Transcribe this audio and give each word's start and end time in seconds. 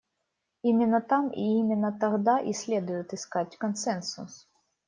Именно 0.63 0.99
там 0.99 1.29
и 1.29 1.59
именно 1.59 1.91
тогда 1.91 2.39
и 2.39 2.53
следует 2.53 3.13
искать 3.13 3.55
консенсус. 3.57 4.47